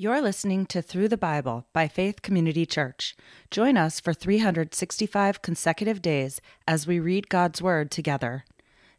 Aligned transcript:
You're 0.00 0.22
listening 0.22 0.66
to 0.66 0.80
Through 0.80 1.08
the 1.08 1.16
Bible 1.16 1.66
by 1.72 1.88
Faith 1.88 2.22
Community 2.22 2.64
Church. 2.64 3.16
Join 3.50 3.76
us 3.76 3.98
for 3.98 4.14
365 4.14 5.42
consecutive 5.42 6.00
days 6.00 6.40
as 6.68 6.86
we 6.86 7.00
read 7.00 7.28
God's 7.28 7.60
Word 7.60 7.90
together. 7.90 8.44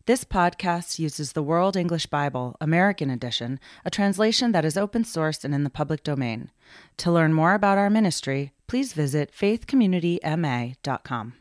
This 0.08 0.26
podcast 0.26 1.00
uses 1.00 1.32
the 1.32 1.42
World 1.42 1.78
English 1.78 2.08
Bible, 2.08 2.58
American 2.60 3.10
Edition, 3.10 3.62
a 3.86 3.90
translation 3.90 4.52
that 4.52 4.66
is 4.66 4.76
open 4.76 5.06
source 5.06 5.46
and 5.46 5.56
in 5.56 5.64
the 5.64 5.70
public 5.70 6.04
domain. 6.04 6.52
To 6.98 7.14
learn 7.14 7.32
more 7.32 7.54
about 7.54 7.78
our 7.78 7.90
ministry, 7.90 8.52
please 8.68 8.92
visit 8.92 9.32
faithcommunityma.com. 9.32 11.34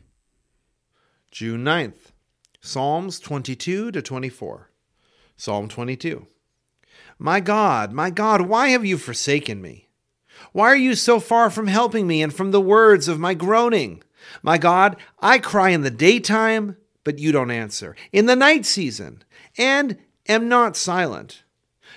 June 1.31 1.65
9th, 1.65 2.13
Psalms 2.61 3.19
22 3.19 3.91
to 3.91 4.01
24. 4.01 4.69
Psalm 5.35 5.67
22. 5.67 6.27
My 7.21 7.41
God, 7.41 7.91
my 7.91 8.09
God, 8.09 8.41
why 8.41 8.69
have 8.69 8.85
you 8.85 8.97
forsaken 8.97 9.61
me? 9.61 9.89
Why 10.53 10.67
are 10.67 10.75
you 10.77 10.95
so 10.95 11.19
far 11.19 11.49
from 11.49 11.67
helping 11.67 12.07
me 12.07 12.21
and 12.21 12.33
from 12.33 12.51
the 12.51 12.61
words 12.61 13.09
of 13.09 13.19
my 13.19 13.33
groaning? 13.33 14.01
My 14.41 14.57
God, 14.57 14.95
I 15.19 15.37
cry 15.39 15.71
in 15.71 15.81
the 15.81 15.91
daytime, 15.91 16.77
but 17.03 17.19
you 17.19 17.33
don't 17.33 17.51
answer, 17.51 17.97
in 18.13 18.25
the 18.25 18.37
night 18.37 18.65
season, 18.65 19.23
and 19.57 19.97
am 20.29 20.47
not 20.47 20.77
silent. 20.77 21.43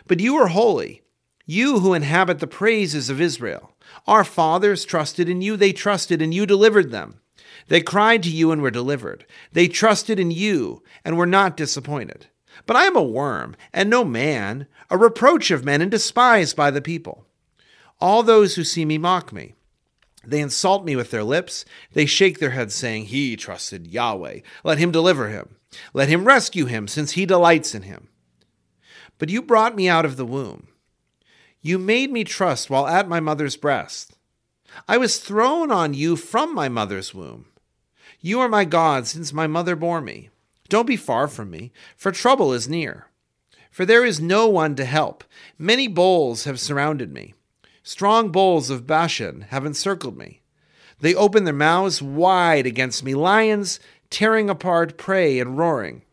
But 0.08 0.18
you 0.18 0.34
are 0.36 0.48
holy, 0.48 1.02
you 1.46 1.78
who 1.78 1.94
inhabit 1.94 2.40
the 2.40 2.48
praises 2.48 3.08
of 3.08 3.20
Israel. 3.20 3.76
Our 4.08 4.24
fathers 4.24 4.84
trusted 4.84 5.28
in 5.28 5.40
you, 5.40 5.56
they 5.56 5.72
trusted, 5.72 6.20
and 6.20 6.34
you 6.34 6.46
delivered 6.46 6.90
them. 6.90 7.20
They 7.68 7.80
cried 7.80 8.24
to 8.24 8.30
you 8.30 8.50
and 8.50 8.60
were 8.60 8.72
delivered. 8.72 9.24
They 9.52 9.68
trusted 9.68 10.18
in 10.18 10.32
you 10.32 10.82
and 11.04 11.16
were 11.16 11.26
not 11.26 11.56
disappointed. 11.56 12.26
But 12.66 12.76
I 12.76 12.84
am 12.84 12.96
a 12.96 13.02
worm, 13.02 13.56
and 13.72 13.88
no 13.88 14.04
man, 14.04 14.66
a 14.90 14.98
reproach 14.98 15.50
of 15.50 15.64
men, 15.64 15.80
and 15.80 15.90
despised 15.90 16.56
by 16.56 16.70
the 16.70 16.82
people. 16.82 17.26
All 18.00 18.22
those 18.22 18.54
who 18.54 18.64
see 18.64 18.84
me 18.84 18.98
mock 18.98 19.32
me. 19.32 19.54
They 20.24 20.40
insult 20.40 20.84
me 20.84 20.94
with 20.94 21.10
their 21.10 21.24
lips. 21.24 21.64
They 21.92 22.06
shake 22.06 22.38
their 22.38 22.50
heads, 22.50 22.74
saying, 22.74 23.06
He 23.06 23.36
trusted 23.36 23.86
Yahweh. 23.86 24.40
Let 24.64 24.78
him 24.78 24.90
deliver 24.90 25.28
him. 25.28 25.56
Let 25.92 26.08
him 26.08 26.24
rescue 26.24 26.66
him, 26.66 26.86
since 26.86 27.12
he 27.12 27.26
delights 27.26 27.74
in 27.74 27.82
him. 27.82 28.08
But 29.18 29.30
you 29.30 29.42
brought 29.42 29.76
me 29.76 29.88
out 29.88 30.04
of 30.04 30.16
the 30.16 30.26
womb. 30.26 30.68
You 31.60 31.78
made 31.78 32.10
me 32.10 32.24
trust 32.24 32.70
while 32.70 32.86
at 32.86 33.08
my 33.08 33.20
mother's 33.20 33.56
breast. 33.56 34.16
I 34.88 34.98
was 34.98 35.18
thrown 35.18 35.70
on 35.70 35.94
you 35.94 36.16
from 36.16 36.54
my 36.54 36.68
mother's 36.68 37.14
womb. 37.14 37.46
You 38.20 38.40
are 38.40 38.48
my 38.48 38.64
God 38.64 39.06
since 39.06 39.32
my 39.32 39.46
mother 39.46 39.76
bore 39.76 40.00
me. 40.00 40.30
Don't 40.72 40.86
be 40.86 40.96
far 40.96 41.28
from 41.28 41.50
me, 41.50 41.70
for 41.98 42.10
trouble 42.10 42.50
is 42.50 42.66
near. 42.66 43.08
For 43.70 43.84
there 43.84 44.06
is 44.06 44.22
no 44.22 44.48
one 44.48 44.74
to 44.76 44.86
help. 44.86 45.22
Many 45.58 45.86
bulls 45.86 46.44
have 46.44 46.58
surrounded 46.58 47.12
me. 47.12 47.34
Strong 47.82 48.32
bulls 48.32 48.70
of 48.70 48.86
Bashan 48.86 49.42
have 49.50 49.66
encircled 49.66 50.16
me. 50.16 50.40
They 50.98 51.14
open 51.14 51.44
their 51.44 51.52
mouths 51.52 52.00
wide 52.00 52.64
against 52.64 53.04
me, 53.04 53.12
lions 53.12 53.80
tearing 54.08 54.48
apart 54.48 54.96
prey 54.96 55.38
and 55.38 55.58
roaring. 55.58 56.04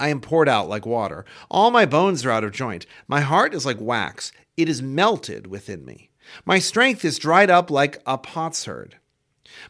I 0.00 0.08
am 0.08 0.20
poured 0.20 0.48
out 0.48 0.68
like 0.68 0.84
water. 0.84 1.24
All 1.48 1.70
my 1.70 1.86
bones 1.86 2.26
are 2.26 2.32
out 2.32 2.42
of 2.42 2.50
joint. 2.50 2.86
My 3.06 3.20
heart 3.20 3.54
is 3.54 3.64
like 3.64 3.80
wax, 3.80 4.32
it 4.56 4.68
is 4.68 4.82
melted 4.82 5.46
within 5.46 5.84
me. 5.84 6.10
My 6.44 6.58
strength 6.58 7.04
is 7.04 7.20
dried 7.20 7.50
up 7.50 7.70
like 7.70 8.02
a 8.04 8.18
potsherd. 8.18 8.96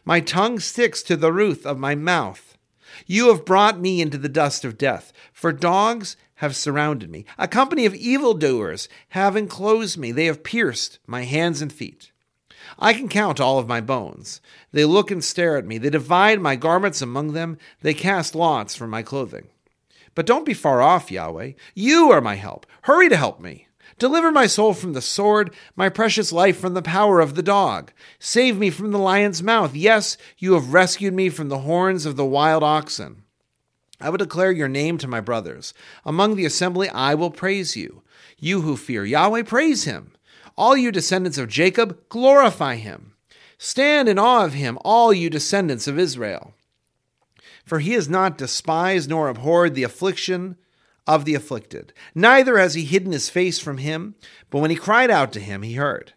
My 0.03 0.21
tongue 0.21 0.59
sticks 0.59 1.03
to 1.03 1.15
the 1.15 1.31
roof 1.31 1.67
of 1.67 1.77
my 1.77 1.93
mouth. 1.93 2.57
You 3.05 3.29
have 3.29 3.45
brought 3.45 3.79
me 3.79 4.01
into 4.01 4.17
the 4.17 4.29
dust 4.29 4.65
of 4.65 4.77
death, 4.77 5.11
for 5.33 5.51
dogs 5.51 6.17
have 6.35 6.55
surrounded 6.55 7.09
me. 7.09 7.25
A 7.37 7.47
company 7.47 7.85
of 7.85 7.93
evildoers 7.93 8.89
have 9.09 9.37
enclosed 9.37 9.97
me. 9.97 10.11
They 10.11 10.25
have 10.25 10.43
pierced 10.43 10.99
my 11.05 11.23
hands 11.23 11.61
and 11.61 11.71
feet. 11.71 12.11
I 12.79 12.93
can 12.93 13.09
count 13.09 13.39
all 13.39 13.59
of 13.59 13.67
my 13.67 13.81
bones. 13.81 14.41
They 14.71 14.85
look 14.85 15.11
and 15.11 15.23
stare 15.23 15.57
at 15.57 15.65
me. 15.65 15.77
They 15.77 15.89
divide 15.89 16.41
my 16.41 16.55
garments 16.55 17.01
among 17.01 17.33
them. 17.33 17.57
They 17.81 17.93
cast 17.93 18.35
lots 18.35 18.75
for 18.75 18.87
my 18.87 19.03
clothing. 19.03 19.49
But 20.15 20.25
don't 20.25 20.45
be 20.45 20.53
far 20.53 20.81
off, 20.81 21.11
Yahweh. 21.11 21.53
You 21.73 22.11
are 22.11 22.21
my 22.21 22.35
help. 22.35 22.65
Hurry 22.83 23.09
to 23.09 23.17
help 23.17 23.39
me. 23.39 23.67
Deliver 24.01 24.31
my 24.31 24.47
soul 24.47 24.73
from 24.73 24.93
the 24.93 25.01
sword, 25.01 25.53
my 25.75 25.87
precious 25.87 26.31
life 26.31 26.57
from 26.57 26.73
the 26.73 26.81
power 26.81 27.19
of 27.19 27.35
the 27.35 27.43
dog. 27.43 27.91
Save 28.17 28.57
me 28.57 28.71
from 28.71 28.89
the 28.89 28.97
lion's 28.97 29.43
mouth. 29.43 29.75
Yes, 29.75 30.17
you 30.39 30.55
have 30.55 30.73
rescued 30.73 31.13
me 31.13 31.29
from 31.29 31.49
the 31.49 31.59
horns 31.59 32.07
of 32.07 32.15
the 32.15 32.25
wild 32.25 32.63
oxen. 32.63 33.21
I 33.99 34.09
will 34.09 34.17
declare 34.17 34.51
your 34.51 34.67
name 34.67 34.97
to 34.97 35.07
my 35.07 35.21
brothers. 35.21 35.75
Among 36.03 36.35
the 36.35 36.47
assembly, 36.47 36.89
I 36.89 37.13
will 37.13 37.29
praise 37.29 37.77
you. 37.77 38.01
You 38.39 38.61
who 38.61 38.75
fear 38.75 39.05
Yahweh, 39.05 39.43
praise 39.43 39.83
him. 39.83 40.13
All 40.57 40.75
you 40.75 40.91
descendants 40.91 41.37
of 41.37 41.47
Jacob, 41.47 42.09
glorify 42.09 42.77
him. 42.77 43.13
Stand 43.59 44.09
in 44.09 44.17
awe 44.17 44.43
of 44.43 44.53
him, 44.53 44.79
all 44.83 45.13
you 45.13 45.29
descendants 45.29 45.87
of 45.87 45.99
Israel. 45.99 46.55
For 47.65 47.77
he 47.77 47.91
has 47.91 48.09
not 48.09 48.35
despised 48.35 49.11
nor 49.11 49.29
abhorred 49.29 49.75
the 49.75 49.83
affliction 49.83 50.57
of 51.07 51.25
the 51.25 51.35
afflicted. 51.35 51.93
Neither 52.13 52.57
has 52.57 52.73
he 52.73 52.85
hidden 52.85 53.11
his 53.11 53.29
face 53.29 53.59
from 53.59 53.77
him, 53.79 54.15
but 54.49 54.59
when 54.59 54.69
he 54.69 54.75
cried 54.75 55.09
out 55.09 55.31
to 55.33 55.39
him, 55.39 55.63
he 55.63 55.73
heard. 55.73 56.13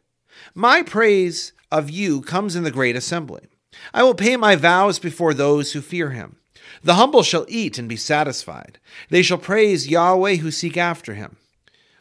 My 0.54 0.82
praise 0.82 1.52
of 1.70 1.90
you 1.90 2.20
comes 2.20 2.56
in 2.56 2.64
the 2.64 2.70
great 2.70 2.96
assembly. 2.96 3.48
I 3.92 4.02
will 4.02 4.14
pay 4.14 4.36
my 4.36 4.56
vows 4.56 4.98
before 4.98 5.34
those 5.34 5.72
who 5.72 5.80
fear 5.80 6.10
him. 6.10 6.36
The 6.82 6.94
humble 6.94 7.22
shall 7.22 7.46
eat 7.48 7.78
and 7.78 7.88
be 7.88 7.96
satisfied. 7.96 8.78
They 9.08 9.22
shall 9.22 9.38
praise 9.38 9.88
Yahweh 9.88 10.36
who 10.36 10.50
seek 10.50 10.76
after 10.76 11.14
him. 11.14 11.36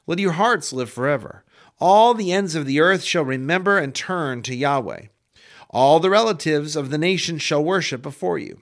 Let 0.05 0.19
your 0.19 0.33
hearts 0.33 0.73
live 0.73 0.89
forever. 0.89 1.43
All 1.79 2.13
the 2.13 2.31
ends 2.31 2.55
of 2.55 2.65
the 2.65 2.79
earth 2.79 3.03
shall 3.03 3.23
remember 3.23 3.77
and 3.77 3.95
turn 3.95 4.41
to 4.43 4.55
Yahweh. 4.55 5.07
All 5.69 5.99
the 5.99 6.09
relatives 6.09 6.75
of 6.75 6.89
the 6.89 6.97
nations 6.97 7.41
shall 7.41 7.63
worship 7.63 8.01
before 8.01 8.37
you. 8.37 8.59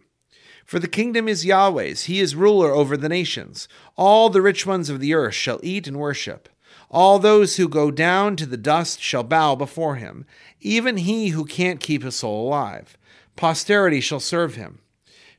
For 0.65 0.79
the 0.79 0.87
kingdom 0.87 1.27
is 1.27 1.45
Yahweh's, 1.45 2.03
he 2.03 2.19
is 2.19 2.35
ruler 2.35 2.71
over 2.71 2.95
the 2.95 3.09
nations. 3.09 3.67
All 3.97 4.29
the 4.29 4.41
rich 4.41 4.65
ones 4.65 4.89
of 4.89 4.99
the 4.99 5.13
earth 5.13 5.35
shall 5.35 5.59
eat 5.63 5.87
and 5.87 5.97
worship. 5.97 6.49
All 6.89 7.19
those 7.19 7.55
who 7.55 7.69
go 7.69 7.89
down 7.89 8.35
to 8.35 8.45
the 8.45 8.57
dust 8.57 9.01
shall 9.01 9.23
bow 9.23 9.55
before 9.55 9.95
him, 9.95 10.25
even 10.59 10.97
he 10.97 11.29
who 11.29 11.45
can't 11.45 11.79
keep 11.79 12.03
his 12.03 12.15
soul 12.15 12.47
alive. 12.47 12.97
Posterity 13.35 14.01
shall 14.01 14.19
serve 14.19 14.55
him. 14.55 14.79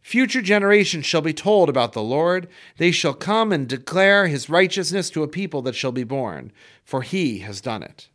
Future 0.01 0.43
generations 0.43 1.07
shall 1.07 1.21
be 1.21 1.33
told 1.33 1.69
about 1.69 1.93
the 1.93 2.03
Lord. 2.03 2.49
They 2.77 2.91
shall 2.91 3.15
come 3.15 3.53
and 3.53 3.69
declare 3.69 4.27
his 4.27 4.49
righteousness 4.49 5.09
to 5.11 5.23
a 5.23 5.29
people 5.29 5.63
that 5.63 5.77
shall 5.77 5.93
be 5.93 6.05
born, 6.05 6.53
for 6.85 7.03
he 7.03 7.39
has 7.39 7.61
done 7.61 7.83
it. 7.83 8.09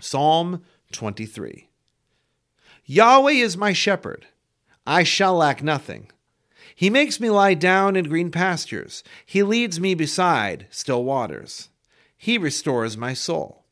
Psalm 0.00 0.62
23 0.92 1.68
Yahweh 2.84 3.32
is 3.32 3.56
my 3.56 3.72
shepherd. 3.72 4.26
I 4.86 5.02
shall 5.02 5.34
lack 5.34 5.62
nothing. 5.62 6.10
He 6.74 6.90
makes 6.90 7.20
me 7.20 7.30
lie 7.30 7.54
down 7.54 7.96
in 7.96 8.08
green 8.08 8.30
pastures. 8.30 9.04
He 9.24 9.42
leads 9.42 9.78
me 9.78 9.94
beside 9.94 10.66
still 10.70 11.04
waters. 11.04 11.68
He 12.16 12.38
restores 12.38 12.96
my 12.96 13.14
soul. 13.14 13.64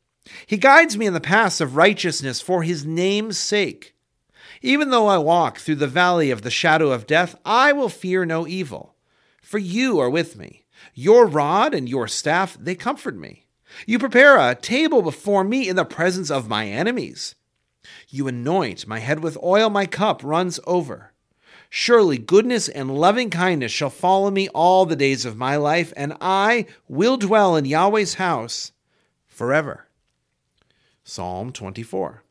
He 0.45 0.57
guides 0.57 0.97
me 0.97 1.05
in 1.07 1.13
the 1.13 1.19
paths 1.19 1.61
of 1.61 1.75
righteousness 1.75 2.41
for 2.41 2.63
his 2.63 2.85
name's 2.85 3.37
sake. 3.37 3.95
Even 4.61 4.91
though 4.91 5.07
I 5.07 5.17
walk 5.17 5.57
through 5.57 5.75
the 5.75 5.87
valley 5.87 6.29
of 6.31 6.43
the 6.43 6.51
shadow 6.51 6.91
of 6.91 7.07
death, 7.07 7.35
I 7.43 7.73
will 7.73 7.89
fear 7.89 8.25
no 8.25 8.47
evil, 8.47 8.95
for 9.41 9.57
you 9.57 9.99
are 9.99 10.09
with 10.09 10.35
me. 10.37 10.65
Your 10.93 11.25
rod 11.25 11.73
and 11.73 11.89
your 11.89 12.07
staff, 12.07 12.57
they 12.59 12.75
comfort 12.75 13.17
me. 13.17 13.47
You 13.85 13.97
prepare 13.99 14.37
a 14.37 14.55
table 14.55 15.01
before 15.01 15.43
me 15.43 15.67
in 15.67 15.75
the 15.75 15.85
presence 15.85 16.29
of 16.29 16.49
my 16.49 16.67
enemies. 16.67 17.35
You 18.13 18.27
anoint 18.27 18.87
my 18.87 18.99
head 18.99 19.21
with 19.21 19.37
oil, 19.41 19.69
my 19.69 19.85
cup 19.85 20.21
runs 20.21 20.59
over. 20.67 21.13
Surely 21.69 22.17
goodness 22.17 22.67
and 22.67 22.93
loving 22.93 23.29
kindness 23.29 23.71
shall 23.71 23.89
follow 23.89 24.29
me 24.29 24.49
all 24.49 24.85
the 24.85 24.97
days 24.97 25.25
of 25.25 25.37
my 25.37 25.55
life, 25.55 25.93
and 25.95 26.17
I 26.19 26.65
will 26.89 27.15
dwell 27.15 27.55
in 27.55 27.63
Yahweh's 27.63 28.15
house 28.15 28.73
forever. 29.27 29.87
Psalm 31.05 31.53
24. 31.53 32.21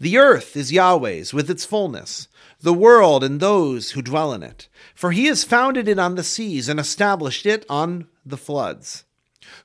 The 0.00 0.16
earth 0.16 0.56
is 0.56 0.72
Yahweh's 0.72 1.34
with 1.34 1.50
its 1.50 1.66
fullness, 1.66 2.28
the 2.58 2.72
world 2.72 3.22
and 3.22 3.40
those 3.40 3.90
who 3.90 4.00
dwell 4.00 4.32
in 4.32 4.42
it. 4.42 4.68
For 4.94 5.12
he 5.12 5.26
has 5.26 5.44
founded 5.44 5.88
it 5.88 5.98
on 5.98 6.14
the 6.14 6.24
seas 6.24 6.70
and 6.70 6.80
established 6.80 7.44
it 7.44 7.66
on 7.68 8.06
the 8.24 8.38
floods. 8.38 9.04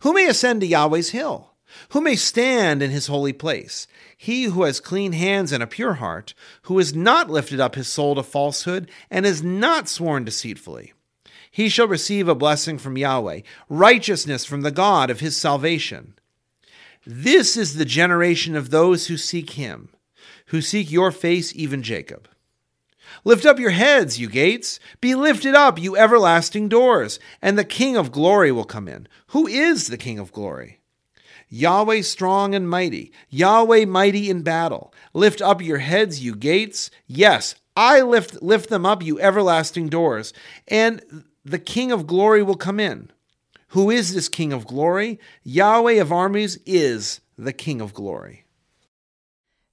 Who 0.02 0.12
may 0.12 0.28
ascend 0.28 0.60
to 0.60 0.68
Yahweh's 0.68 1.12
hill? 1.12 1.54
Who 1.90 2.02
may 2.02 2.16
stand 2.16 2.82
in 2.82 2.92
his 2.92 3.08
holy 3.08 3.34
place? 3.34 3.88
He 4.18 4.46
who 4.46 4.64
has 4.64 4.80
clean 4.80 5.14
hands 5.14 5.52
and 5.52 5.64
a 5.64 5.68
pure 5.68 5.96
heart, 5.96 6.34
who 6.64 6.78
has 6.78 6.94
not 6.94 7.30
lifted 7.30 7.60
up 7.60 7.76
his 7.76 7.88
soul 7.88 8.16
to 8.16 8.24
falsehood, 8.24 8.90
and 9.10 9.26
has 9.26 9.44
not 9.44 9.88
sworn 9.88 10.24
deceitfully. 10.24 10.94
He 11.52 11.70
shall 11.70 11.88
receive 11.88 12.28
a 12.28 12.36
blessing 12.36 12.78
from 12.78 12.98
Yahweh, 12.98 13.42
righteousness 13.70 14.46
from 14.46 14.62
the 14.62 14.72
God 14.72 15.10
of 15.10 15.20
his 15.20 15.36
salvation. 15.36 16.14
This 17.06 17.58
is 17.58 17.76
the 17.76 17.86
generation 17.86 18.56
of 18.56 18.70
those 18.70 19.08
who 19.08 19.18
seek 19.18 19.52
him, 19.52 19.90
who 20.48 20.62
seek 20.62 20.92
your 20.92 21.12
face, 21.12 21.54
even 21.56 21.82
Jacob. 21.82 22.28
Lift 23.24 23.46
up 23.46 23.60
your 23.60 23.72
heads, 23.72 24.20
you 24.20 24.30
gates. 24.30 24.80
Be 25.02 25.16
lifted 25.16 25.56
up, 25.56 25.80
you 25.80 25.98
everlasting 25.98 26.70
doors, 26.70 27.20
and 27.42 27.58
the 27.58 27.64
King 27.64 27.98
of 27.98 28.12
glory 28.12 28.52
will 28.52 28.64
come 28.64 28.88
in. 28.88 29.08
Who 29.28 29.48
is 29.48 29.88
the 29.88 29.98
King 29.98 30.20
of 30.20 30.32
glory? 30.32 30.80
Yahweh 31.48 32.02
strong 32.02 32.54
and 32.54 32.70
mighty, 32.70 33.12
Yahweh 33.30 33.86
mighty 33.86 34.30
in 34.30 34.42
battle. 34.42 34.94
Lift 35.14 35.42
up 35.42 35.62
your 35.62 35.78
heads, 35.78 36.24
you 36.24 36.36
gates. 36.36 36.92
Yes, 37.08 37.56
I 37.76 38.02
lift 38.02 38.42
lift 38.42 38.70
them 38.70 38.86
up, 38.86 39.02
you 39.02 39.20
everlasting 39.20 39.90
doors, 39.90 40.34
and 40.68 41.24
the 41.46 41.60
King 41.60 41.92
of 41.92 42.08
glory 42.08 42.44
will 42.44 42.58
come 42.58 42.80
in. 42.80 43.12
Who 43.70 43.90
is 43.90 44.14
this 44.14 44.30
King 44.30 44.52
of 44.52 44.68
glory? 44.68 45.20
Yahweh 45.44 46.02
of 46.02 46.12
armies 46.12 46.58
is 46.66 47.22
the 47.38 47.54
King 47.54 47.82
of 47.82 47.94
glory. 47.94 48.46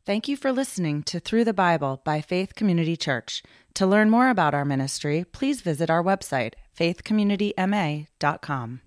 Thank 0.04 0.28
you 0.28 0.36
for 0.36 0.52
listening 0.52 1.02
to 1.04 1.18
Through 1.18 1.44
the 1.44 1.52
Bible 1.52 2.00
by 2.04 2.20
Faith 2.20 2.54
Community 2.54 2.96
Church. 2.96 3.42
To 3.74 3.86
learn 3.86 4.08
more 4.08 4.30
about 4.30 4.54
our 4.54 4.64
ministry, 4.64 5.24
please 5.32 5.62
visit 5.62 5.90
our 5.90 6.02
website, 6.02 6.54
faithcommunityma.com. 6.78 8.80